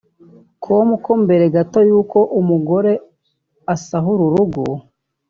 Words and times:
com 0.63 0.87
ko 1.03 1.11
mbere 1.23 1.45
gato 1.55 1.79
y’uko 1.89 2.17
umugore 2.39 2.91
asahura 3.73 4.21
urugo 4.29 4.63